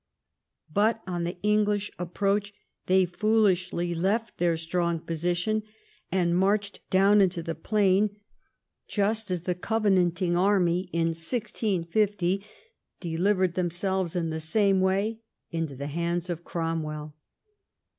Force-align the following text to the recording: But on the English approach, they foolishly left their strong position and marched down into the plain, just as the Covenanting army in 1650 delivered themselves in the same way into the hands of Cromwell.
But 0.73 1.03
on 1.05 1.25
the 1.25 1.39
English 1.43 1.91
approach, 1.99 2.53
they 2.87 3.05
foolishly 3.05 3.93
left 3.93 4.39
their 4.39 4.57
strong 4.57 4.99
position 4.99 5.61
and 6.11 6.35
marched 6.35 6.79
down 6.89 7.21
into 7.21 7.43
the 7.43 7.53
plain, 7.53 8.19
just 8.87 9.29
as 9.29 9.43
the 9.43 9.53
Covenanting 9.53 10.35
army 10.35 10.89
in 10.91 11.09
1650 11.09 12.43
delivered 12.99 13.53
themselves 13.53 14.15
in 14.15 14.31
the 14.31 14.39
same 14.39 14.81
way 14.81 15.21
into 15.51 15.75
the 15.75 15.85
hands 15.85 16.31
of 16.31 16.43
Cromwell. 16.43 17.13